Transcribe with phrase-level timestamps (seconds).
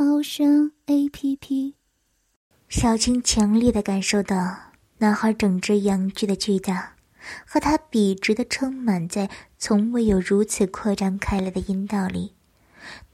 [0.00, 1.74] 猫声 A P P。
[2.68, 4.56] 小青强烈的感受到
[4.98, 6.94] 男孩整只阳具的巨大，
[7.44, 9.28] 和他笔直的撑满在
[9.58, 12.34] 从未有如此扩张开来的阴道里，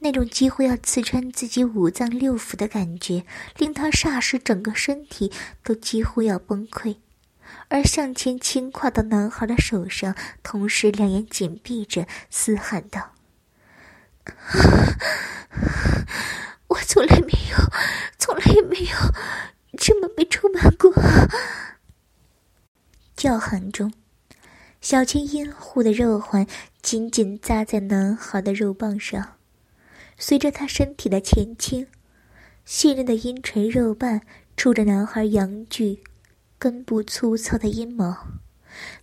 [0.01, 3.25] 那种几乎要刺穿自己五脏六腑的感觉，
[3.57, 6.97] 令他霎时整个身体都几乎要崩溃。
[7.69, 13.13] 而向前轻跨到男孩的手上，同时两眼紧闭着，嘶喊道
[16.75, 17.57] ：“我从来没有，
[18.19, 18.97] 从来也没有
[19.79, 20.93] 这么被充满过。”
[23.15, 23.93] 叫喊中，
[24.81, 26.47] 小青阴户的肉环
[26.83, 29.37] 紧紧扎在男孩的肉棒上，
[30.19, 31.87] 随着他身体的前倾，
[32.65, 34.23] 细嫩的阴唇肉瓣
[34.57, 36.03] 触着男孩阳具。
[36.59, 38.27] 根部粗糙的阴毛，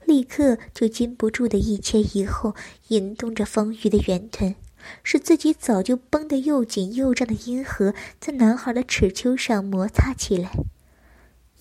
[0.05, 2.55] 立刻就禁不住的一前一后
[2.87, 4.55] 引动着方玉的圆臀，
[5.03, 10.51] 使自己早就绷得又紧又胀的阴核在男孩的齿丘上摩擦起来，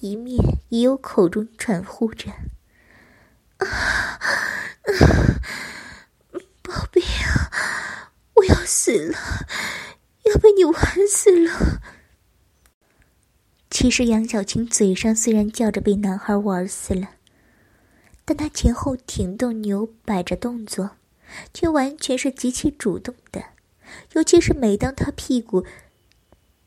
[0.01, 2.31] 一面已有口中喘呼着
[3.59, 4.19] ：“啊，
[6.63, 9.19] 宝贝啊，我要死了，
[10.25, 10.77] 要被你玩
[11.09, 11.81] 死了。”
[13.71, 17.11] 其实杨小青嘴上虽然叫着被男孩玩死了，
[18.25, 20.91] 但她前后停动、扭摆着动作，
[21.53, 23.45] 却完全是极其主动的。
[24.13, 25.65] 尤其是每当他屁股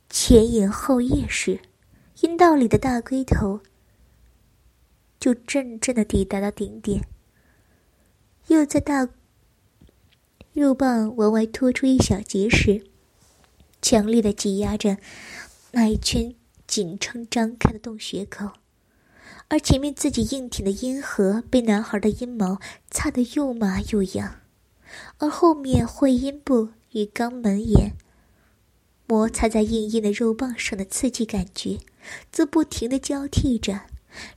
[0.09, 1.59] 前引后曳时，
[2.21, 3.61] 阴道里的大龟头
[5.19, 7.07] 就阵阵的抵达到顶点，
[8.47, 9.09] 又在大
[10.53, 12.83] 肉棒往外拖出一小截时，
[13.81, 14.97] 强烈的挤压着
[15.71, 16.35] 那一圈。
[16.65, 18.53] 紧撑张开的洞穴口，
[19.49, 22.59] 而前面自己硬挺的阴核被男孩的阴毛
[22.89, 24.39] 擦得又麻又痒，
[25.17, 27.93] 而后面会阴部与肛门沿
[29.07, 31.79] 摩擦在硬硬的肉棒上的刺激感觉，
[32.31, 33.81] 则不停的交替着，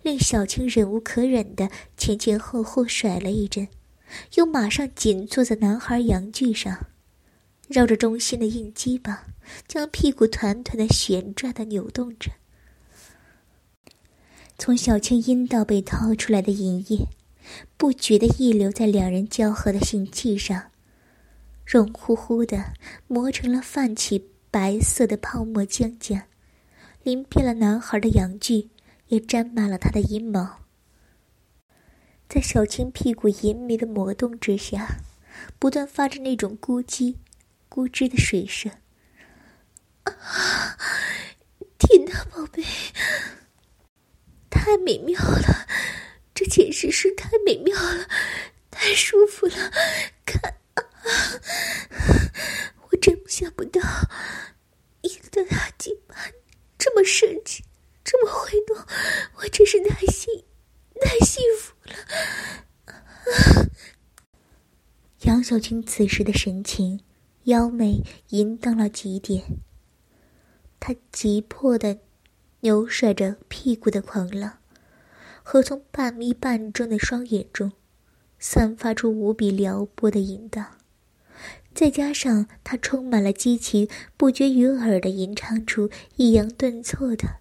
[0.03, 3.69] 令小青忍无可忍的前前后后甩了一阵，
[4.34, 6.87] 又马上紧坐在男孩阳具上。
[7.69, 9.27] 绕着中心的硬鸡巴，
[9.66, 12.31] 将屁股团团的旋转的扭动着。
[14.56, 17.09] 从小青阴道被掏出来的银液，
[17.77, 20.71] 不觉的溢流在两人交合的性器上，
[21.65, 22.73] 软乎乎的
[23.07, 26.23] 磨成了泛起白色的泡沫浆浆，
[27.03, 28.71] 淋遍了男孩的阳具，
[29.09, 30.61] 也沾满了他的阴毛。
[32.29, 34.99] 在小青屁股淫迷的磨动之下，
[35.59, 37.17] 不断发着那种咕叽。
[37.69, 38.73] 咕吱的水声，
[40.05, 40.78] 啊！
[41.77, 42.65] 天哪，宝贝，
[44.49, 45.67] 太美妙了！
[46.37, 48.07] 这简直是太美妙了，
[48.71, 49.73] 太舒服了！
[50.27, 50.85] 看，啊！
[52.91, 53.81] 我真想不到，
[55.01, 56.15] 一个大鸡巴
[56.77, 57.65] 这么神奇，
[58.05, 58.77] 这么会动，
[59.37, 60.45] 我真是太幸
[61.01, 61.95] 太幸福了！
[65.23, 67.01] 杨小青此时的神情。
[67.45, 69.41] 妖媚淫荡了极点，
[70.81, 71.97] 他急迫的
[72.59, 74.59] 扭甩着屁股的狂浪，
[75.49, 77.71] 和从半眯半睁的双眼中
[78.37, 80.79] 散发出无比撩拨的淫荡，
[81.73, 87.37] 再加上他充满了激情，不绝于耳的吟唱出抑扬顿挫的，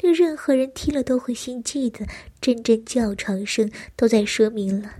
[0.00, 2.06] 令任何人听了都会心悸的
[2.40, 4.94] 阵阵叫床声，都在说明了。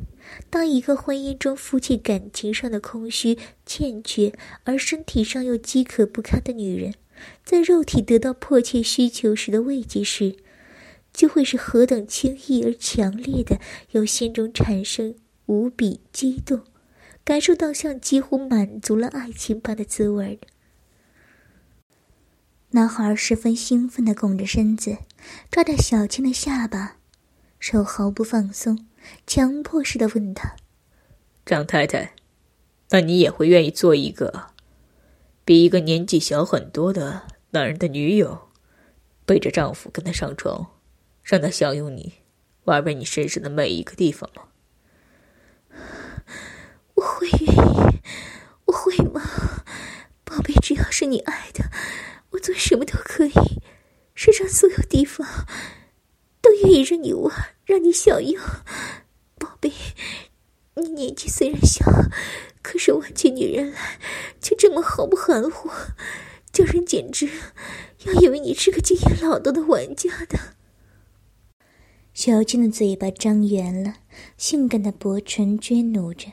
[0.51, 4.35] 当一个婚姻中夫妻感情上的空虚、欠缺，
[4.65, 6.93] 而身体上又饥渴不堪的女人，
[7.43, 10.37] 在肉体得到迫切需求时的慰藉时，
[11.21, 15.15] 就会是何等轻易而强烈的，由心中产生
[15.45, 16.63] 无比激动，
[17.23, 20.49] 感受到像几乎满足了爱情般的滋味呢？
[22.71, 24.97] 男孩十分兴奋地拱着身子，
[25.51, 26.97] 抓着小青的下巴，
[27.59, 28.87] 手毫不放松。
[29.27, 30.57] 强迫似的问他
[31.45, 32.15] ：“张太太，
[32.89, 34.47] 那你也会愿意做一个
[35.45, 38.49] 比一个年纪小很多的男人的女友，
[39.27, 40.80] 背着丈夫跟他上床，
[41.31, 42.15] 让他享用你，
[42.65, 44.49] 玩遍你身上的每一个地方吗
[46.95, 48.01] ？”“我会愿意，
[48.65, 49.23] 我会吗？
[50.25, 51.71] 宝贝，只要是你爱的，
[52.31, 53.33] 我做什么都可以，
[54.13, 55.47] 世上所有地方
[56.43, 57.33] 都愿意让你玩，
[57.65, 58.43] 让你享用。
[59.39, 59.73] 宝贝，
[60.75, 61.85] 你年纪虽然小，
[62.61, 64.01] 可是玩起女人来
[64.41, 65.71] 却这么毫不含糊，
[66.53, 67.31] 叫人简直
[68.05, 70.57] 要以为你是个经验老道的玩家的。
[72.13, 73.95] 小青的嘴巴张圆了，
[74.37, 76.33] 性感的薄唇撅努着，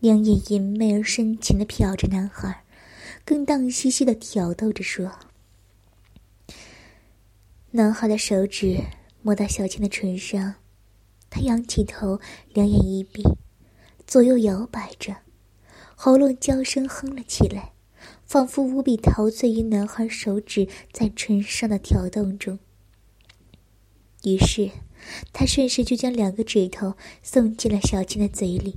[0.00, 2.64] 两眼隐媚而深情的瞟着男孩，
[3.24, 5.12] 更荡兮兮的挑逗着说
[7.72, 8.78] ：“男孩的手指
[9.22, 10.54] 摸到小青的唇上，
[11.28, 12.18] 他仰起头，
[12.52, 13.22] 两眼一闭，
[14.06, 15.18] 左右摇摆着，
[15.94, 17.72] 喉咙娇声哼了起来，
[18.24, 22.58] 仿佛无比陶醉于男孩手指在唇上的挑动中。
[24.24, 24.70] 于是，
[25.32, 28.76] 他顺势就将两个指头送进了小青的嘴里，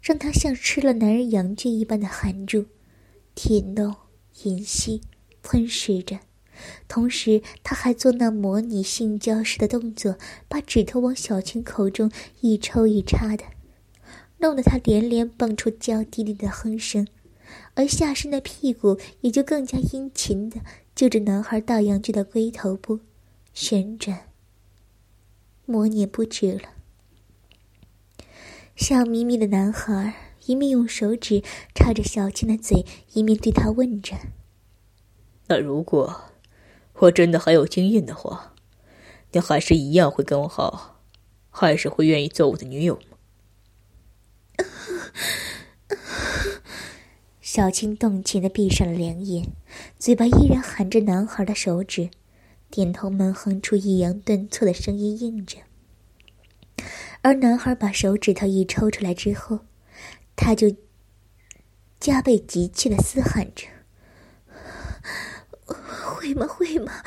[0.00, 2.66] 让她像吃了男人阳具一般的含住，
[3.34, 3.94] 舔弄、
[4.36, 5.02] 吮吸、
[5.42, 6.20] 吞噬着。
[6.86, 10.16] 同时，他还做那模拟性交时的动作，
[10.48, 12.10] 把指头往小青口中
[12.40, 13.44] 一抽一插的，
[14.38, 17.08] 弄得她连连蹦出娇滴滴的哼声，
[17.74, 20.60] 而下身的屁股也就更加殷勤的
[20.94, 23.00] 就着男孩大阳具的龟头部
[23.54, 24.28] 旋转、
[25.64, 26.70] 模拟不止了。
[28.76, 30.14] 笑眯眯的男孩
[30.46, 31.42] 一面用手指
[31.74, 34.16] 插着小青的嘴，一面对她问着
[35.48, 36.24] ：“那如果……”
[37.02, 38.54] 我真的还有经验的话，
[39.32, 41.00] 你还是一样会跟我好，
[41.50, 43.16] 还是会愿意做我的女友吗？
[47.40, 49.50] 小青动情的闭上了两眼，
[49.98, 52.10] 嘴巴依然含着男孩的手指，
[52.72, 55.58] 点头闷哼出抑扬顿挫的声音应着。
[57.20, 59.60] 而男孩把手指头一抽出来之后，
[60.34, 60.74] 他就
[62.00, 63.66] 加倍急切的嘶喊着。
[65.66, 66.46] 会吗？
[66.46, 67.04] 会吗？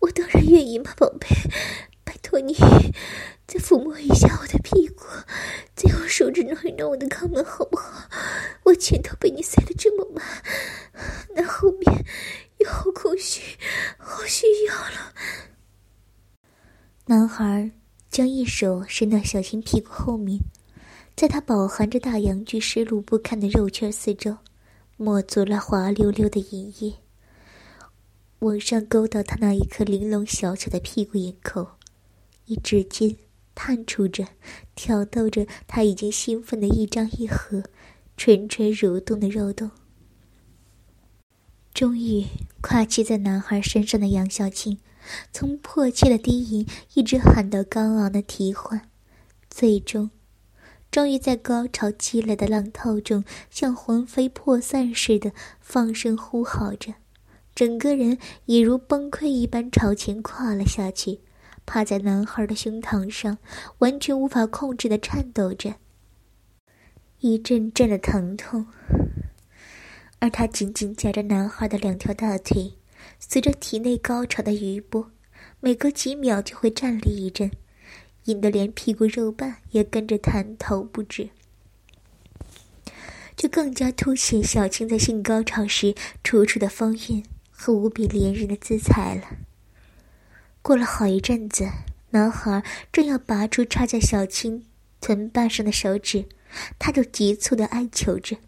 [0.00, 1.28] 我当然愿意嘛，宝贝！
[2.02, 2.52] 拜托你，
[3.46, 5.04] 再抚摸一下我的屁股，
[5.76, 8.10] 再用手指弄一弄我的肛门，好不好？
[8.64, 10.24] 我前头被你塞得这么满，
[11.36, 12.04] 那后面
[12.64, 13.56] 好空虚，
[13.98, 15.12] 好需要了。
[17.06, 17.70] 男孩
[18.10, 20.40] 将一手伸到小青屁股后面，
[21.14, 24.38] 在他饱含着大阳具、湿漉不堪的肉圈四周，
[24.96, 26.94] 抹足了滑溜溜的银液。
[28.40, 31.66] 往上勾到他那一颗玲珑小巧的屁股眼口，
[32.46, 33.16] 一指尖
[33.54, 34.26] 探出着，
[34.74, 37.62] 挑逗着他已经兴奋的一张一合、
[38.16, 39.70] 蠢蠢蠕动的肉洞。
[41.74, 42.24] 终于，
[42.60, 44.78] 跨骑在男孩身上的杨小青，
[45.32, 48.88] 从迫切的低吟一直喊到高昂的啼唤，
[49.50, 50.08] 最终，
[50.92, 56.94] 终于在高潮积累的浪涛中，像魂飞魄散似的放声呼嚎着。
[57.56, 61.22] 整个人也如崩溃一般朝前跨了下去，
[61.66, 63.38] 趴在男孩的胸膛上，
[63.78, 65.74] 完全无法控制的颤抖着。
[67.18, 68.66] 一阵阵的疼痛，
[70.24, 72.72] 而他紧紧夹着男孩的两条大腿，
[73.20, 75.10] 随着体内高潮的余波，
[75.60, 77.50] 每隔几秒就会站立一阵，
[78.24, 81.28] 引得连屁股肉瓣也跟着弹头不止，
[83.36, 87.22] 就更加凸显小青在性高潮时楚楚的风韵。
[87.50, 89.38] 和无比怜人的姿态了。
[90.60, 91.68] 过了好一阵子，
[92.10, 94.64] 男孩正要拔出插在小青
[95.00, 96.24] 臀瓣上的手指，
[96.78, 98.38] 他就急促的哀求着：“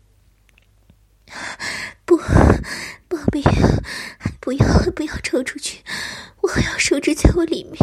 [2.04, 3.42] 不，宝贝，
[4.40, 5.82] 不要，不要抽出去，
[6.42, 7.76] 我还要手指在我里面。”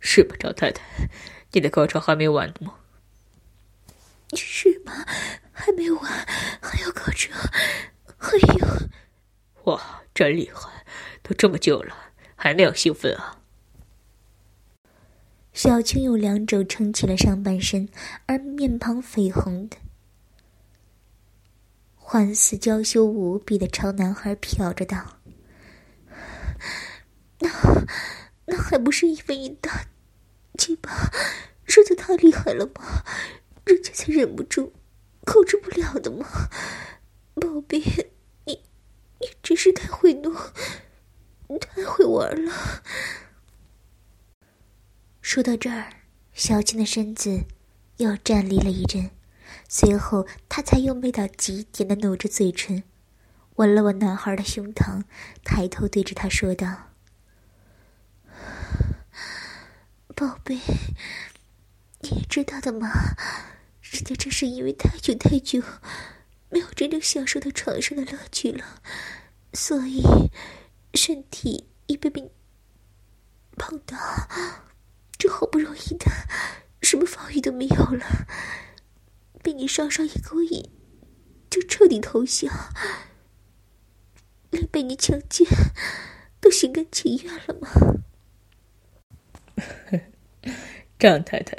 [0.00, 0.82] 是吧，赵太太？
[1.52, 2.74] 你的高潮还没完吗？
[4.34, 5.04] 是吗？
[5.52, 6.04] 还没完，
[6.60, 7.30] 还有高潮，
[8.16, 8.66] 还有……
[9.64, 10.02] 哇！
[10.12, 10.84] 真厉害，
[11.22, 11.94] 都这么久了，
[12.34, 13.38] 还那样兴奋啊！
[15.52, 17.88] 小青用两肘撑起了上半身，
[18.26, 19.76] 而面庞绯红的，
[22.12, 25.20] 欢似娇羞无比的朝男孩瞟着道
[27.38, 27.48] ：“那
[28.46, 29.86] 那还不是因为你大
[30.58, 30.90] 鸡巴
[31.62, 33.04] 实在太厉害了吗？
[33.64, 34.72] 人家才忍不住
[35.24, 36.26] 控制不了的吗？
[37.34, 37.80] 宝贝。”
[38.44, 38.60] 你
[39.20, 40.34] 你真是太会弄，
[41.60, 42.82] 太会玩了。
[45.20, 45.92] 说到这儿，
[46.32, 47.44] 小青的身子
[47.98, 49.12] 又站立了一阵，
[49.72, 52.82] 随后她才又媚到极点的努着嘴唇，
[53.54, 55.04] 吻了吻男孩的胸膛，
[55.44, 56.88] 抬头对着他说道
[60.16, 60.58] ：“宝贝，
[62.00, 62.90] 你知道的嘛，
[63.80, 65.62] 人家这是因为太久太久。”
[66.52, 68.82] 没有真正享受到床上的乐趣了，
[69.52, 70.02] 所以
[70.94, 72.28] 身体已被被
[73.56, 73.96] 碰到，
[75.16, 76.06] 这好不容易的，
[76.82, 78.26] 什么防御都没有了，
[79.42, 80.68] 被你稍稍一勾引，
[81.48, 82.52] 就彻底投降，
[84.50, 85.46] 连被你强奸
[86.40, 87.68] 都心甘情愿了吗？
[90.98, 91.56] 张太太，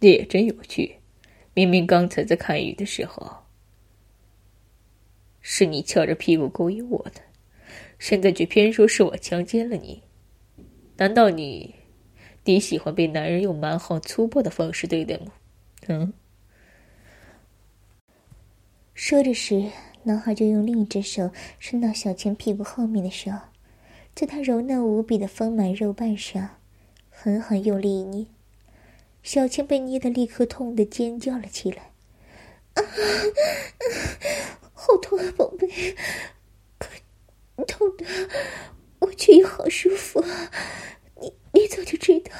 [0.00, 0.96] 你也真有趣，
[1.54, 3.44] 明明刚才在看雨的时候，
[5.40, 7.22] 是你翘着屁股勾引我的。
[7.98, 10.02] 现在却偏说是我强奸了你，
[10.96, 11.74] 难道你，
[12.44, 15.32] 你喜欢被男人用蛮横粗暴的方式对待吗？
[15.88, 16.12] 嗯。
[18.98, 19.70] 说着时，
[20.04, 23.38] 男孩就用另一只手伸到小青屁股后面的时候，
[24.14, 26.56] 在她柔嫩无比的丰满肉瓣上，
[27.10, 28.24] 狠狠用力一捏，
[29.22, 31.92] 小青被捏得立刻痛得尖叫了起来，
[32.72, 32.82] 啊，
[34.72, 35.94] 好痛啊，宝贝！
[37.66, 38.06] 痛的，
[39.00, 40.50] 我却又好舒服啊。
[41.20, 42.32] 你你早就知道，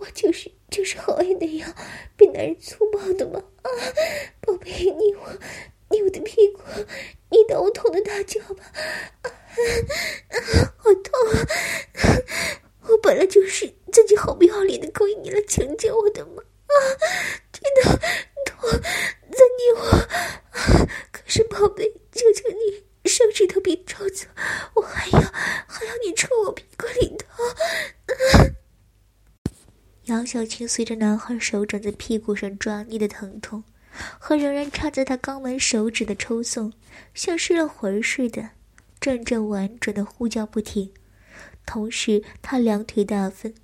[0.00, 1.74] 我就是就是好爱那样
[2.14, 3.42] 被男人粗暴的吗？
[3.62, 3.68] 啊，
[4.42, 5.38] 宝贝，你我
[6.02, 6.60] 我的屁股，
[7.30, 8.64] 你当我痛的大叫吧。
[9.22, 9.30] 啊，
[10.78, 11.12] 好痛！
[12.88, 16.42] 我本来就是自己好不要脸的勾引你来强奸我的嘛。
[16.42, 16.72] 啊，
[17.52, 17.98] 真的
[18.46, 19.82] 痛，再捏我。
[21.12, 22.84] 可是宝贝，求求你。
[23.04, 24.26] 手指头别抽走，
[24.74, 25.18] 我还要
[25.66, 27.26] 还要你戳我屁股里头。
[30.04, 33.64] 杨小青随着男孩手掌在屁股上抓捏的疼痛，
[34.18, 36.72] 和仍然插在他肛门手指的抽送，
[37.14, 38.50] 像失了魂似的，
[39.00, 40.90] 阵阵婉转的呼叫不停。
[41.66, 43.54] 同时，他两腿大分，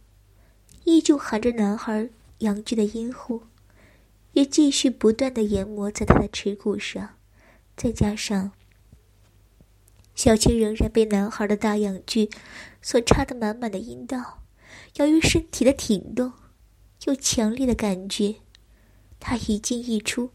[0.85, 3.43] 依旧含着男孩阳具的阴户，
[4.33, 7.11] 也继续不断的研磨在他的耻骨上，
[7.77, 8.53] 再加上。
[10.15, 12.31] 小青仍然被男孩的大阳具
[12.81, 14.43] 所插得满满的阴道，
[14.97, 16.33] 由于身体的挺动，
[17.07, 18.37] 又强烈的感觉，
[19.27, 20.31] 他一进一出。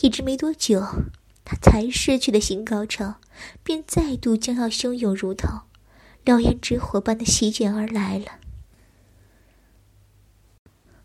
[0.00, 0.80] 一直没多久，
[1.44, 3.16] 他才失去的性高潮，
[3.64, 5.66] 便再度将要汹涌如涛，
[6.24, 8.38] 燎原之火般的席卷而来了。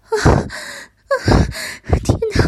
[0.03, 1.97] 啊啊！
[2.03, 2.45] 天哪！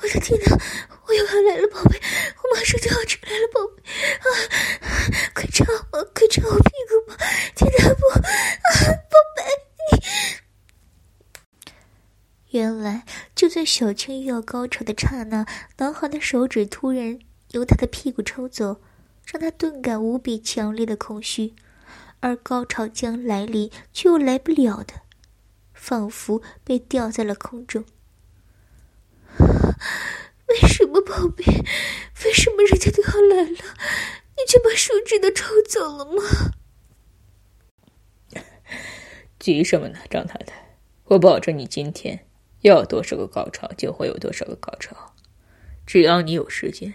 [0.00, 0.58] 我的天哪！
[1.06, 2.00] 我又要来了，宝贝！
[2.00, 3.82] 我马上就要出来了，宝贝！
[4.14, 4.26] 啊，
[5.34, 7.16] 快插我，快插我屁股吧！
[7.54, 8.08] 天哪，不！
[8.08, 8.22] 啊，
[9.10, 9.44] 宝贝！
[9.92, 10.00] 你
[12.54, 15.44] 原来就在小青又要高潮的刹那，
[15.78, 17.18] 男孩的手指突然
[17.50, 18.80] 由他的屁股抽走，
[19.26, 21.52] 让他顿感无比强烈的空虚，
[22.20, 25.00] 而高潮将来临却又来不了的，
[25.72, 27.84] 仿佛被吊在了空中。
[30.46, 31.44] 为什么，宝贝？
[32.24, 33.58] 为什么人家都要来了，
[34.36, 36.22] 你却把手指都抽走了吗？
[39.40, 40.78] 急什么呢，张太太？
[41.06, 42.24] 我保证你今天
[42.64, 45.12] 要多少个高潮就会有多少个高潮，
[45.86, 46.94] 只要你有时间，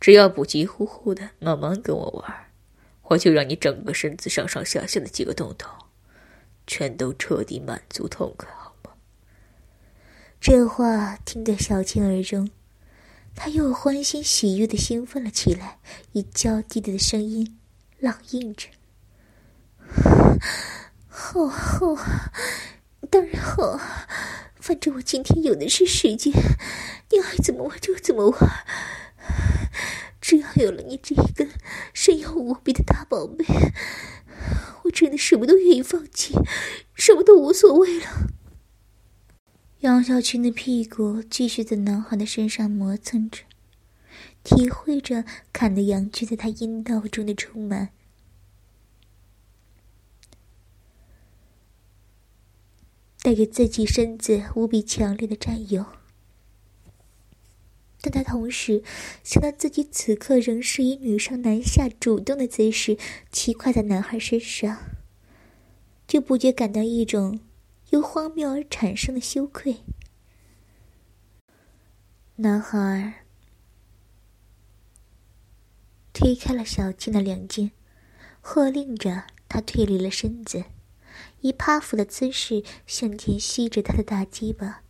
[0.00, 2.52] 只要不急呼呼的慢慢跟我玩，
[3.02, 5.68] 我就让你整个身子上上下下的几个洞洞，
[6.68, 8.92] 全都彻底满足痛快，好吗？
[10.40, 12.48] 这话听得小青耳中。
[13.34, 15.80] 他又欢欣喜悦的兴奋了起来，
[16.12, 17.58] 以娇滴滴的声音
[17.98, 18.68] 朗应着
[21.10, 22.32] ：“好啊好啊，
[23.10, 24.08] 当然好啊，
[24.66, 26.32] 反正我今天有的是时间，
[27.12, 28.64] 你爱怎么玩就怎么玩。
[30.20, 31.46] 只要有了你这一个
[31.94, 33.44] 神勇无比的大宝贝，
[34.82, 36.34] 我真的什么都愿意放弃，
[36.96, 38.06] 什么都无所谓了。”
[39.82, 43.44] 杨小青的屁股继续在男孩的身上磨蹭着，
[44.42, 47.90] 体会着看的阳具在他阴道中的充满，
[53.26, 55.84] 带给自己身子无比强烈的占有。
[58.00, 58.84] 但他同时
[59.24, 62.96] 想到自己此刻仍是以女上男下主动的姿势
[63.32, 64.78] 骑跨在男孩身上，
[66.06, 67.40] 就不觉感到一种。
[67.90, 69.78] 由荒谬而产生的羞愧。
[72.36, 73.24] 男孩
[76.12, 77.72] 推开了小青的两肩，
[78.40, 80.64] 喝令着他退离了身子，
[81.46, 84.82] 以趴伏的姿势向前吸着他的大鸡巴，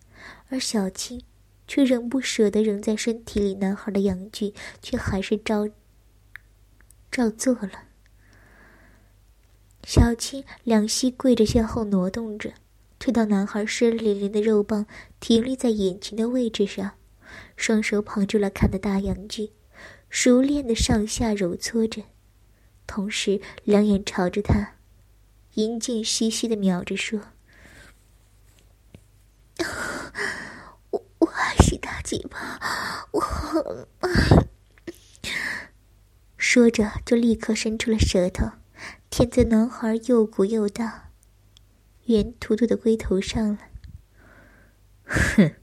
[0.48, 1.22] 而小青
[1.68, 5.68] 却仍不舍得仍在身体里男孩的阳具，却还是照
[7.10, 7.84] 照做了。
[9.84, 12.54] 小青两膝跪着向后挪动着。
[12.98, 14.86] 推到男孩湿淋淋的肉棒
[15.20, 16.92] 停立在眼前的位置上，
[17.54, 19.50] 双手捧住了看的大阳具，
[20.08, 22.04] 熟练的上下揉搓着，
[22.86, 24.75] 同时两眼朝着他，
[25.56, 27.18] 银镜嘻嘻的瞄着说
[30.90, 33.88] ：“我我爱是大嘴巴，我。”
[36.36, 38.50] 说着就立刻伸出了舌头，
[39.08, 41.10] 舔在男孩又鼓又大、
[42.04, 43.58] 圆凸凸的龟头上了。
[45.04, 45.54] 哼，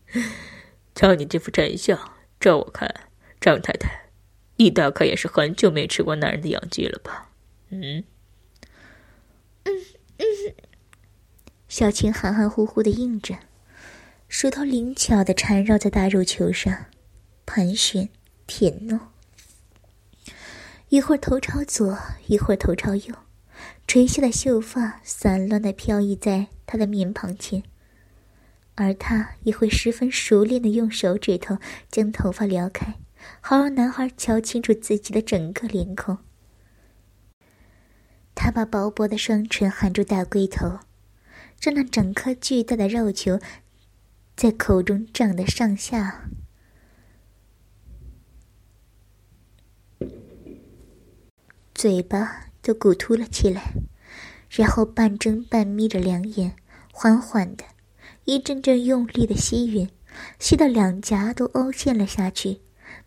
[0.95, 2.91] 瞧你这副贱相，照我看，
[3.39, 4.09] 张太太，
[4.55, 7.29] 你大概也是很久没吃过男人的阳具了吧？
[7.69, 8.03] 嗯，
[11.67, 13.35] 小青含含糊糊的应着，
[14.27, 16.85] 舌头灵巧的缠绕在大肉球上，
[17.45, 18.09] 盘旋
[18.45, 18.99] 舔弄。
[20.89, 23.15] 一会儿头朝左，一会儿头朝右，
[23.87, 27.63] 垂下的秀发散乱的飘逸在他的面庞前，
[28.75, 31.57] 而他也会十分熟练的用手指头
[31.89, 32.99] 将头发撩开，
[33.41, 36.19] 好让男孩瞧清楚自己的整个脸孔。
[38.43, 40.79] 他把薄薄的双唇含住大龟头，
[41.61, 43.39] 让那整颗巨大的肉球
[44.35, 46.25] 在口中胀得上下。
[51.73, 53.75] 嘴巴都鼓凸了起来，
[54.49, 56.57] 然后半睁半眯着两眼，
[56.91, 57.63] 缓缓的，
[58.25, 59.87] 一阵阵用力的吸吮，
[60.37, 62.59] 吸到两颊都凹陷了下去，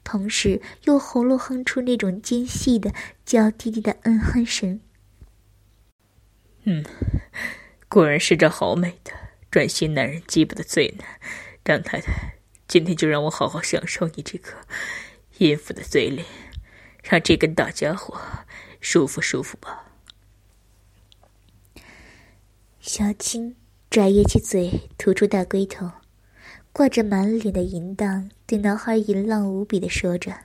[0.02, 2.94] 同时又喉咙哼出那种尖细的
[3.26, 4.80] 娇滴滴的嗯哼声。
[6.68, 6.84] 嗯，
[7.88, 9.12] 果然是这好美的
[9.52, 11.04] 专心男人鸡巴的嘴呢，
[11.64, 12.34] 张太太，
[12.66, 14.50] 今天就让我好好享受你这个
[15.38, 16.26] 淫妇的嘴脸，
[17.04, 18.20] 让这根大家伙。
[18.80, 19.86] 舒服舒服吧。
[22.80, 23.56] 小青
[23.90, 25.90] 拽掖起嘴，吐出大龟头，
[26.72, 30.40] 挂着满脸的淫荡，对男孩淫浪无比的说着：“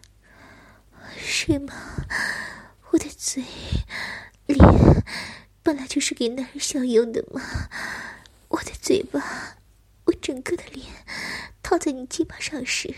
[1.18, 1.74] 是吗？
[2.92, 3.44] 我的嘴
[4.48, 4.60] 脸
[5.64, 7.42] 本来就是给男人享用的嘛。
[8.50, 9.58] 我的嘴巴，
[10.06, 10.86] 我整个的脸
[11.64, 12.96] 套在你鸡巴上时，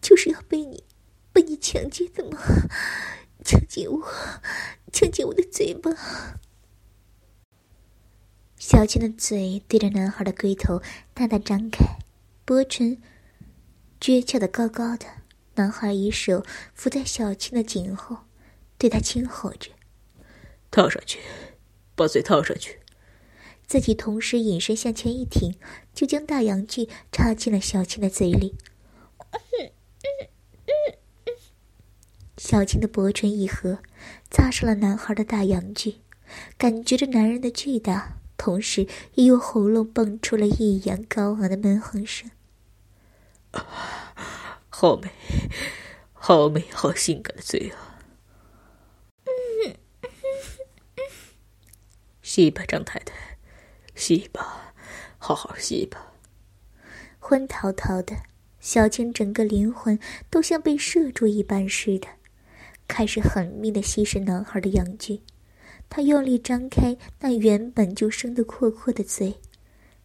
[0.00, 0.84] 就是要被你
[1.32, 2.38] 被你强奸的吗？”
[3.44, 4.08] 强奸我，
[4.92, 5.90] 强奸我的嘴巴！
[8.58, 10.82] 小青的嘴对着男孩的龟头
[11.14, 11.98] 大大张开，
[12.44, 13.00] 薄唇
[14.00, 15.06] 撅翘的高高的。
[15.54, 16.44] 男孩一手
[16.74, 18.24] 扶在小青的颈后，
[18.76, 19.70] 对他轻吼着
[20.70, 21.20] ：“套上去，
[21.96, 22.78] 把嘴套上去。”
[23.66, 25.56] 自己同时隐身向前一挺，
[25.92, 28.54] 就将大阳具插进了小青的嘴里。
[32.38, 33.80] 小青的薄唇一合，
[34.30, 35.96] 擦上了男孩的大阳具，
[36.56, 42.30] 感觉着男人的巨大，同时也用喉咙蹦出了异样高昂的闷哼声。
[44.68, 45.10] 好美，
[46.12, 47.85] 好美，好性感的嘴啊！
[52.36, 53.14] 吸吧，张太太，
[53.94, 54.74] 吸吧，
[55.16, 56.12] 好好吸吧。
[57.18, 58.14] 昏陶陶的，
[58.60, 62.06] 小青整个灵魂都像被射住一般似的。
[62.86, 65.22] 开始狠命的吸食男孩的阳具，
[65.88, 69.36] 他用力张开那原本就生得阔阔的嘴，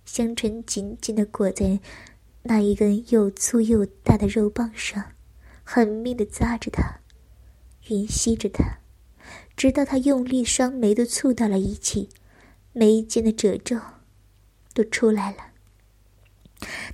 [0.05, 1.81] 香唇紧紧的裹在
[2.43, 5.11] 那一根又粗又大的肉棒上，
[5.65, 7.01] 狠命的扎着他，
[7.85, 8.77] 吮吸着他，
[9.57, 12.07] 直到他用力双眉都蹙到了一起，
[12.73, 13.79] 眉间的褶皱
[14.73, 15.51] 都出来了，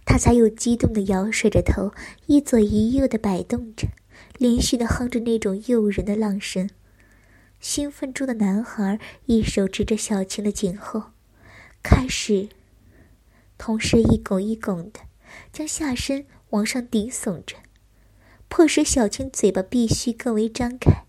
[0.05, 1.93] 他才又激动的摇甩着头，
[2.25, 3.87] 一左一右的摆动着。
[4.39, 6.69] 连续的哼着那种诱人的浪声，
[7.59, 11.11] 兴奋中的男孩一手支着小青的颈后，
[11.81, 12.49] 开始，
[13.57, 14.99] 同时一拱一拱的
[15.51, 17.57] 将下身往上顶耸着，
[18.47, 21.03] 迫使小青嘴巴必须更为张开，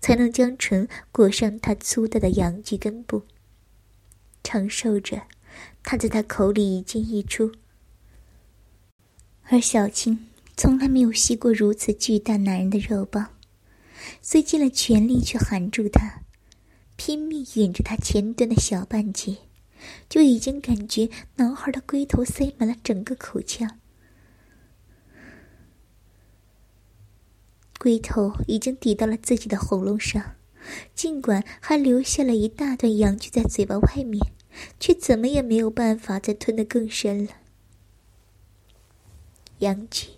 [0.00, 3.22] 才能将唇裹上他粗大的阳具根部。
[4.42, 5.22] 承受着
[5.82, 7.52] 他在他口里一进一出，
[9.44, 10.26] 而小青。
[10.54, 13.30] 从来没有吸过如此巨大男人的肉棒，
[14.20, 16.20] 虽尽了全力去含住他，
[16.94, 19.38] 拼命吮着他前端的小半截，
[20.10, 23.78] 就已经感觉男孩的龟头塞满了整个口腔，
[27.78, 30.36] 龟头已经抵到了自己的喉咙上，
[30.94, 34.20] 尽管还留下了一大段阳具在嘴巴外面，
[34.78, 37.32] 却怎么也没有办法再吞得更深了，
[39.58, 40.08] 阳具。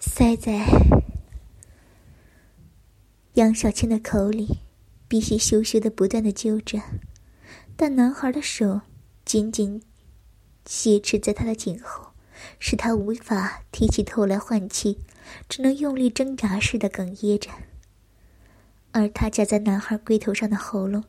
[0.00, 0.66] 塞在
[3.34, 4.58] 杨小倩的口里，
[5.06, 6.82] 鼻息咻咻的不断的揪着，
[7.76, 8.80] 但男孩的手
[9.24, 9.80] 紧紧
[10.66, 12.08] 挟持在他的颈后，
[12.58, 14.98] 使他无法提起头来换气，
[15.48, 17.50] 只能用力挣扎似的哽咽着。
[18.92, 21.04] 而他夹在男孩龟头上的喉咙，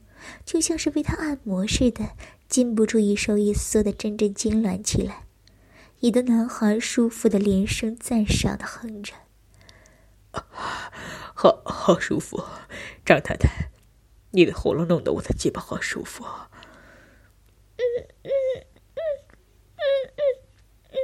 [0.46, 2.10] 就像是为他按摩似的，
[2.48, 5.26] 禁不住一收一缩的阵阵痉挛起来，
[6.00, 9.13] 引得男孩舒服的连声赞赏的哼着
[10.32, 12.43] ：“好好舒服，
[13.06, 13.69] 张太太，
[14.32, 16.24] 你的喉咙弄得我的鸡巴好舒服。”
[17.76, 17.84] 嗯
[18.24, 18.32] 嗯
[18.96, 19.02] 嗯
[19.76, 19.84] 嗯
[20.15, 20.22] 嗯
[20.91, 20.96] 嗯，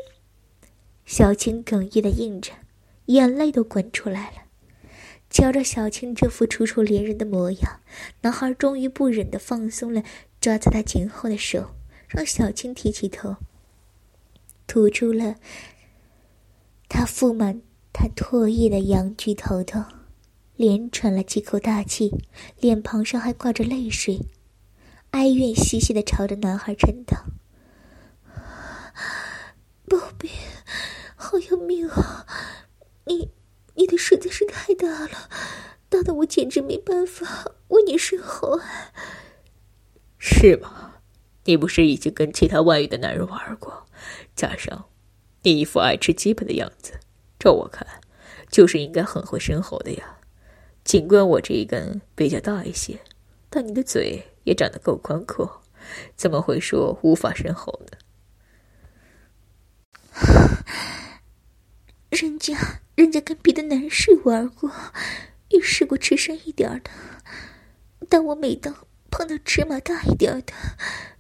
[1.05, 2.53] 小青哽咽的应着，
[3.05, 4.48] 眼泪都滚出来了。
[5.29, 7.79] 瞧着小青这副楚楚怜人的模样，
[8.21, 10.01] 男孩终于不忍的放松了
[10.41, 11.75] 抓在他颈后的手，
[12.07, 13.35] 让小青提起头，
[14.65, 15.35] 吐出了
[16.87, 17.61] 他覆满
[17.93, 19.83] 他唾液的羊具头头，
[20.55, 22.11] 连喘了几口大气，
[22.59, 24.19] 脸庞上还挂着泪水，
[25.11, 27.25] 哀怨兮兮的朝着男孩嗔道
[29.87, 30.27] ：“宝贝，
[31.15, 32.25] 好要命啊！
[33.05, 33.29] 你……”
[33.79, 35.29] 你的实在是太大了，
[35.87, 38.91] 大的我简直没办法为你生喉啊！
[40.17, 40.95] 是吗？
[41.45, 43.85] 你不是已经跟其他外遇的男人玩过？
[44.35, 44.89] 加上
[45.43, 46.99] 你一副爱吃鸡巴的样子，
[47.39, 47.87] 照我看，
[48.51, 50.17] 就是应该很会生喉的呀。
[50.83, 52.99] 尽管我这一根比较大一些，
[53.49, 55.61] 但你的嘴也长得够宽阔，
[56.17, 57.97] 怎么会说无法生喉呢？
[62.11, 62.81] 人家。
[62.99, 64.69] 人家跟别的男士玩过，
[65.47, 66.91] 也试过吃深一点的，
[68.09, 70.53] 但我每当碰到尺码大一点的，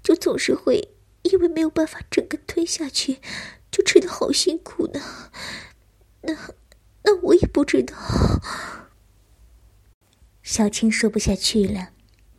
[0.03, 0.89] 就总是会
[1.21, 3.19] 因为没有办法整个吞下去，
[3.71, 4.99] 就吃的好辛苦呢。
[6.23, 6.33] 那
[7.03, 7.95] 那我也不知道。
[10.43, 11.91] 小青说不下去了，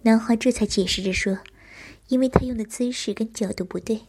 [0.02, 1.38] 男孩这才解释着说，
[2.08, 4.02] 因为他用的姿势跟角度不对，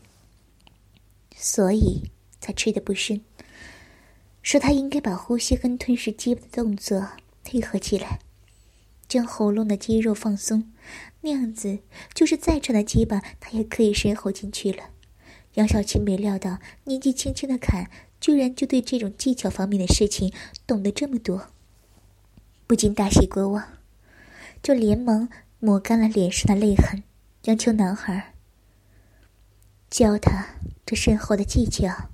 [1.37, 3.21] 所以才吃的不深。
[4.41, 7.09] 说他应该把呼吸跟吞噬鸡巴的动作
[7.43, 8.19] 配合起来，
[9.07, 10.71] 将喉咙的肌肉放松，
[11.21, 11.79] 那样子
[12.13, 14.89] 就是再长的鸡巴他也可以深喉进去了。
[15.53, 20.33] 杨小青没料到年纪轻轻的坎居然就对这种技巧方面的事情
[20.65, 21.49] 懂得这么多，
[22.65, 23.73] 不禁大喜过望，
[24.63, 27.03] 就连忙抹干了脸上的泪痕，
[27.43, 28.33] 央求男孩
[29.89, 32.09] 教他这深喉的技巧。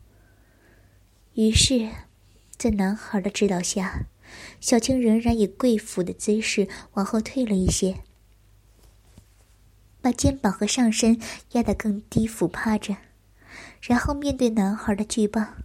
[1.33, 1.87] 于是。
[2.57, 4.07] 在男孩的指导下，
[4.59, 8.01] 小青仍然以跪伏的姿势往后退了一些，
[10.01, 11.19] 把肩膀和上身
[11.51, 12.97] 压得更低，俯趴着，
[13.81, 15.55] 然后面对男孩的巨棒，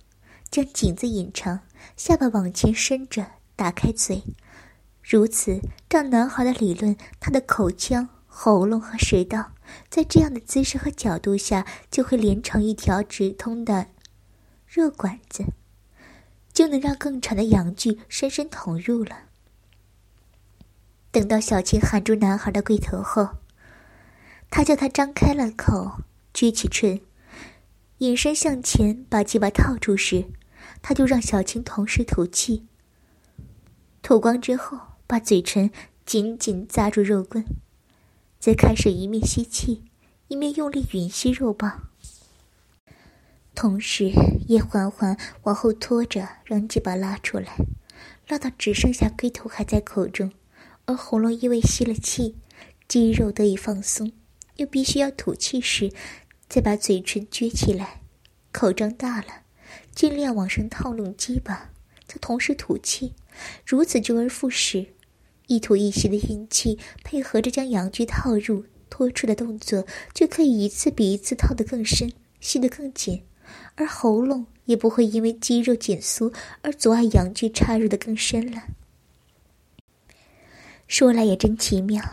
[0.50, 1.60] 将颈子引长，
[1.96, 3.26] 下巴往前伸着，
[3.56, 4.22] 打开嘴，
[5.02, 9.52] 如此让男孩的理论，他的口腔、喉咙和食道，
[9.88, 13.86] 在这样的姿势和角度下，就会连成一条直通的
[14.66, 15.46] 肉管子。
[16.52, 19.24] 就能让更长的阳具深深捅入了。
[21.10, 23.36] 等到小青含住男孩的龟头后，
[24.50, 27.00] 他叫他张开了口，撅起唇，
[27.98, 30.26] 隐身向前把鸡巴套住时，
[30.80, 32.66] 他就让小青同时吐气。
[34.02, 35.70] 吐光之后，把嘴唇
[36.04, 37.44] 紧紧扎住肉棍，
[38.38, 39.84] 再开始一面吸气，
[40.28, 41.88] 一面用力吮吸肉棒。
[43.54, 44.10] 同时，
[44.48, 47.56] 也缓缓往后拖着，让鸡巴拉出来，
[48.26, 50.32] 拉到只剩下龟头还在口中，
[50.86, 52.36] 而喉咙因为吸了气，
[52.88, 54.10] 肌肉得以放松，
[54.56, 55.92] 又必须要吐气时，
[56.48, 58.00] 再把嘴唇撅起来，
[58.50, 59.42] 口张大了，
[59.94, 61.70] 尽量往上套拢鸡巴，
[62.06, 63.14] 再同时吐气，
[63.64, 64.94] 如此周而复始，
[65.46, 73.22] 一吐一吸的运气，配合着将阳具套入、拖出的动作，就可以一次比一次套得更深，吸得更紧。
[73.76, 76.32] 而喉咙也不会因为肌肉紧缩
[76.62, 78.62] 而阻碍阳具插入的更深了。
[80.86, 82.04] 说来也真奇妙，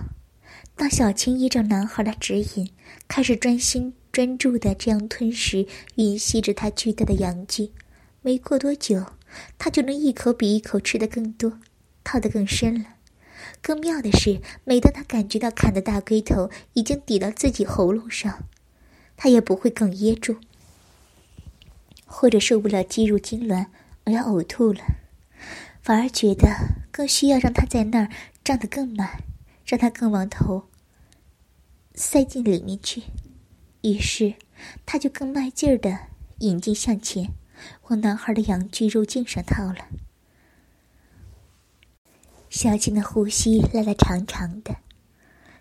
[0.75, 2.71] 当小青依照男孩的指引，
[3.07, 5.67] 开始专心专注的这样吞食、
[5.97, 7.71] 吮吸着他巨大的阳具，
[8.21, 9.05] 没过多久，
[9.57, 11.59] 他就能一口比一口吃得更多，
[12.03, 12.85] 套得更深了。
[13.61, 18.45] 更妙的是，每当他感觉到砍的大龟头已经抵到自己喉咙上，
[19.17, 20.37] 他也不会哽咽住。
[22.11, 23.67] 或者受不了肌肉痉挛
[24.03, 24.81] 而要呕吐了，
[25.81, 26.49] 反而觉得
[26.91, 28.09] 更需要让他在那儿
[28.43, 29.23] 胀得更满，
[29.63, 30.67] 让他更往头
[31.93, 33.03] 塞进里面去。
[33.83, 34.33] 于是，
[34.87, 35.97] 他就更卖劲儿的
[36.39, 37.29] 引劲向前，
[37.83, 39.87] 往男孩的阳具肉茎上套了。
[42.49, 44.75] 小青的呼吸拉得长长的，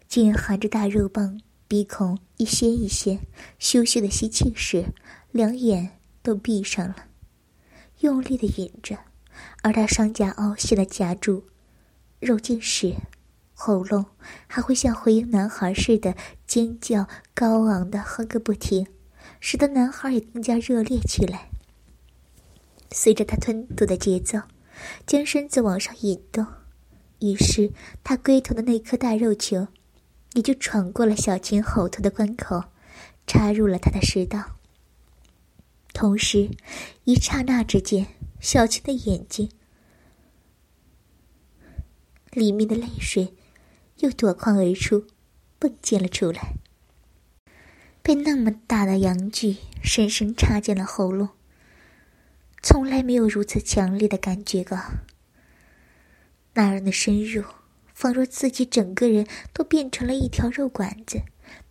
[0.09, 3.21] 竟含着大肉棒，鼻孔一掀一掀，
[3.59, 4.87] 羞羞的吸气时，
[5.31, 5.98] 两眼。
[6.29, 7.07] 都闭上了，
[8.01, 8.99] 用力的吮着，
[9.63, 11.47] 而他双颊凹陷的夹住
[12.21, 12.97] 肉茎时，
[13.55, 14.05] 喉咙
[14.47, 16.15] 还会像回应男孩似的
[16.47, 18.87] 尖叫，高昂的哼个不停，
[19.41, 21.49] 使得男孩也更加热烈起来。
[22.93, 24.43] 随着他吞吐的节奏，
[25.07, 26.47] 将身子往上引动，
[27.21, 27.73] 于是
[28.05, 29.69] 他龟头的那颗大肉球，
[30.35, 32.65] 也就闯过了小琴喉头的关口，
[33.27, 34.58] 插入了他的食道。
[35.99, 36.51] 同时，
[37.03, 38.07] 一刹那之间，
[38.39, 39.51] 小青的眼睛
[42.31, 43.35] 里面的泪水。
[43.97, 45.09] 又夺眶而出，
[45.59, 46.55] 迸溅了出来。
[48.01, 51.31] 被那么大的阳具深深插进了喉咙，
[52.63, 54.79] 从来没有如此强烈的感觉过。
[56.55, 57.43] 那人的深入，
[57.93, 61.23] 仿若自己整个人都变成了一条肉管子，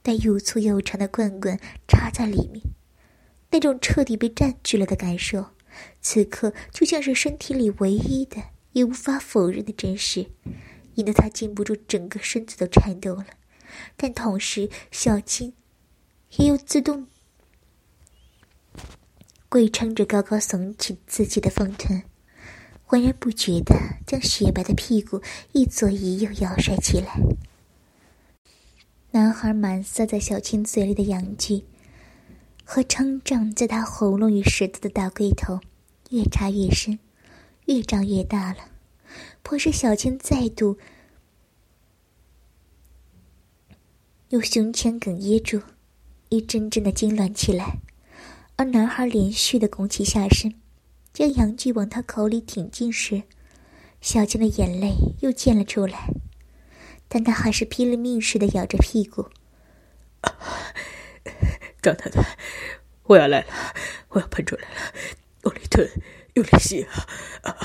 [0.03, 2.61] 带又粗又长的棍棍插在里面。
[3.51, 5.51] 那种彻底被占据了的感受，
[6.01, 10.27] 此刻就像是身体里唯一的也无法否认的真实。
[10.95, 13.27] 引得他禁不住整个身子都颤抖了，
[13.95, 15.53] 但同时小青
[16.37, 17.05] 也有自动
[19.47, 22.01] 跪撑着，高高耸起自己的丰臀，
[22.83, 23.75] 浑然不觉的
[24.07, 27.19] 将雪白的屁股一左一右摇甩起来。
[29.11, 31.63] 男孩满塞在小青嘴里的阳具
[32.69, 35.61] 和撑胀在他喉咙与舌头的大龟头，
[36.09, 36.99] 越插越深，
[37.65, 38.57] 越长越大了。
[39.41, 40.77] 迫使小青再度
[44.29, 45.61] 用胸腔哽咽住，
[46.27, 47.77] 一阵阵的痉挛起来，
[48.57, 50.53] 而男孩连续的拱起下身，
[51.13, 53.23] 将阳具往他口里挺进时，
[54.01, 56.09] 小青的眼泪又溅了出来，
[57.07, 59.29] 但他还是拼了命似的咬着屁股。
[61.81, 62.37] 张太太，
[63.03, 63.47] 我要来了，
[64.09, 64.93] 我要喷出来了，
[65.43, 65.87] 用力吞，
[66.33, 66.83] 用力吸
[67.43, 67.55] 啊！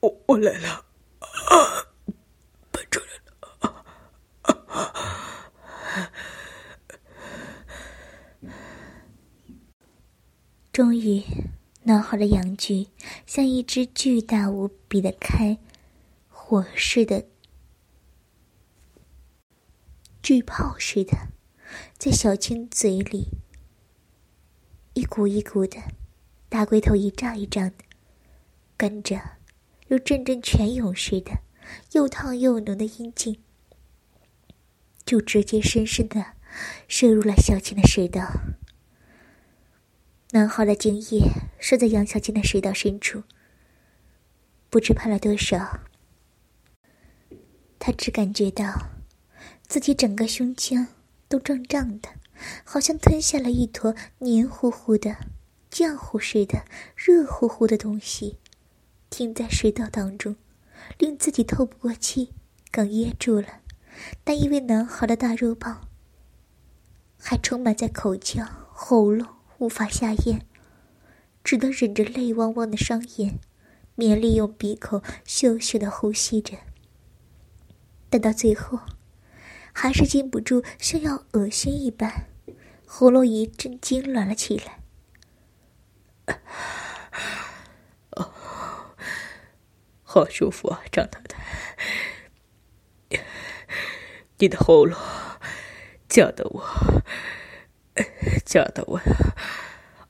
[0.00, 0.84] 我我来了，
[2.72, 3.84] 喷出来了！
[10.72, 11.22] 终于，
[11.84, 12.88] 男孩的阳具
[13.26, 15.58] 像一只巨大无比的开
[16.28, 17.26] 火似的
[20.20, 21.28] 巨炮似的，
[21.98, 23.28] 在小青嘴里
[24.94, 25.78] 一股一股的，
[26.48, 27.84] 大龟头一胀一胀的，
[28.76, 29.20] 跟着。
[29.86, 31.38] 如阵阵泉涌似的，
[31.92, 33.38] 又烫又浓的阴茎，
[35.04, 36.32] 就直接深深的
[36.88, 38.32] 射入了小青的食道。
[40.30, 43.24] 男孩的精液射在杨小青的食道深处，
[44.70, 45.80] 不知喷了多少。
[47.78, 48.90] 他只感觉到
[49.66, 50.86] 自己整个胸腔
[51.34, 52.10] 都胀胀的，
[52.62, 55.16] 好像吞下了一坨黏糊糊的、
[55.68, 58.38] 浆糊似的、热乎乎的东西。
[59.10, 60.36] 停在食道当中，
[60.96, 62.32] 令自己透不过气，
[62.72, 63.62] 哽咽住了。
[64.22, 65.88] 但因为男孩的大肉棒
[67.18, 69.26] 还充满在口腔、喉咙，
[69.58, 70.42] 无法下咽，
[71.42, 73.40] 只得忍着泪汪汪的双眼，
[73.96, 76.58] 勉力用鼻口羞羞的呼吸着。
[78.08, 78.78] 但到最后，
[79.74, 82.28] 还是禁不住像要恶心一般，
[82.86, 84.80] 喉咙一阵痉挛了起来。
[90.02, 91.42] 好舒服啊，张太太！
[94.38, 94.96] 你的喉咙
[96.08, 96.64] 叫的我，
[98.46, 99.00] 叫的我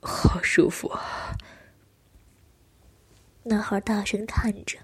[0.00, 1.36] 好舒服啊！
[3.44, 4.78] 男孩大声叹着。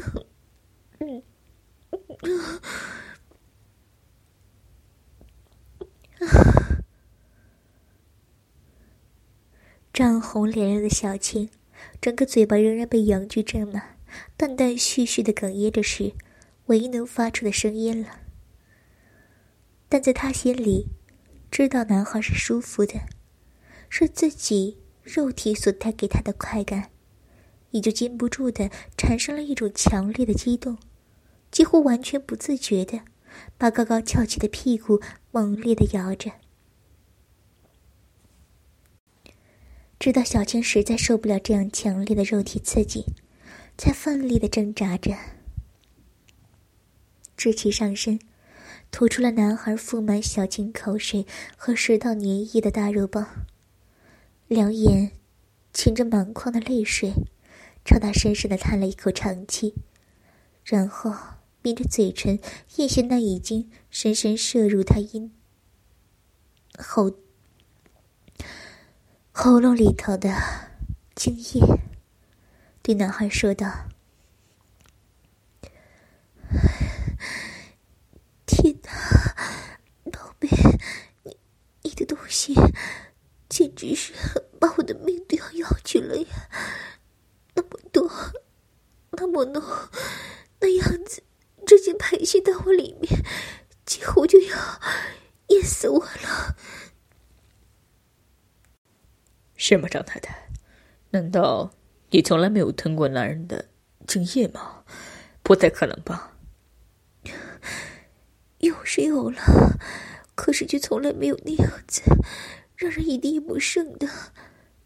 [9.92, 11.50] 涨红脸脸的小青，
[12.00, 13.98] 整个嘴巴仍然被阳具占满，
[14.36, 16.14] 断断续续的哽咽着是，
[16.66, 18.20] 唯一能发出的声音了。
[19.88, 20.88] 但在他心里，
[21.50, 23.00] 知道男孩是舒服的，
[23.88, 26.90] 是自己肉体所带给他的快感，
[27.70, 30.78] 也就禁不住的产生了一种强烈的激动，
[31.50, 33.00] 几乎完全不自觉的，
[33.56, 36.32] 把高高翘起的屁股猛烈的摇着。
[39.98, 43.04] 直到小青实在受不了这样强烈的肉体刺激，
[43.76, 45.14] 才奋力的挣扎着，
[47.36, 48.18] 直起上身，
[48.90, 53.46] 吐出了男孩覆满小青口水和食道粘液的大肉棒，
[54.48, 55.12] 两眼
[55.74, 57.12] 噙着满眶的泪水，
[57.84, 59.74] 朝他深深的叹了一口长气，
[60.64, 61.12] 然后
[61.62, 62.38] 抿着嘴唇
[62.76, 65.34] 咽下那已经深深射入他阴
[66.78, 67.16] 喉。
[69.32, 70.34] 喉咙里头的
[71.14, 71.60] 精液，
[72.82, 73.88] 对男孩说道
[78.46, 78.90] ：“天哪，
[80.12, 80.48] 宝贝，
[81.24, 81.36] 你
[81.82, 82.54] 你的东西
[83.48, 84.12] 简直是
[84.58, 86.26] 把我的命都要要去了呀！
[87.92, 88.10] 多，
[89.12, 89.62] 那么浓，
[90.60, 91.22] 那样子
[91.66, 93.22] 直接排泄到我里面，
[93.84, 94.80] 几乎就要
[95.48, 96.56] 淹死我了。”
[99.56, 100.48] 是吗，张太太？
[101.10, 101.72] 难道
[102.10, 103.66] 你从来没有吞过男人的
[104.06, 104.84] 精液吗？
[105.42, 106.36] 不太可能吧。
[108.58, 109.78] 有是有了，
[110.34, 112.02] 可是却从来没有那样子，
[112.76, 114.08] 让人一滴也不剩的，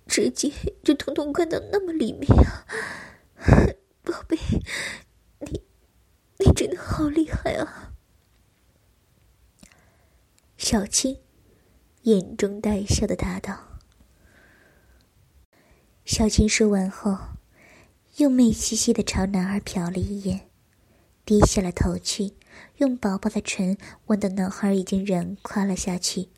[0.07, 2.67] 直接就通通灌到那么里面啊！
[4.03, 4.37] 宝贝，
[5.41, 5.63] 你
[6.39, 7.93] 你真的好厉害啊！
[10.57, 11.19] 小青
[12.03, 13.81] 眼中带笑的答道。
[16.05, 17.19] 小青说完后，
[18.17, 20.51] 又媚兮兮的朝男孩瞟了一眼，
[21.25, 22.35] 低下了头去，
[22.77, 26.29] 用薄薄的唇吻到男孩已经软垮了下去，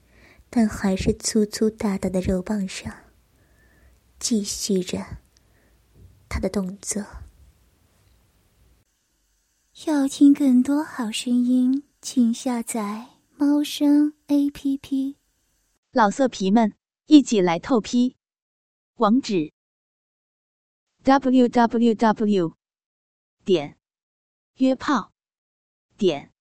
[0.49, 2.95] 但还是粗粗大大的肉棒上，
[4.19, 5.19] 继续着
[6.29, 7.05] 他的动作。
[9.87, 15.17] 要听更多好声音，请下载猫声 A P P。
[15.93, 16.75] 老色皮们，
[17.07, 18.17] 一起来透批，
[18.97, 19.53] 网址。
[21.05, 22.55] www.
[23.45, 23.79] 点
[24.57, 25.13] 约炮
[25.97, 26.33] 点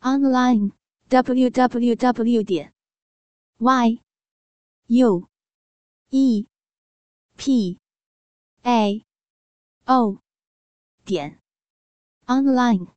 [0.00, 0.72] online
[1.08, 2.44] www.
[2.44, 2.74] 点
[3.58, 4.00] y
[4.88, 5.28] u
[6.10, 6.46] e
[7.36, 7.78] p
[8.62, 9.04] a
[9.86, 10.20] o
[11.04, 11.38] 点
[12.26, 12.95] online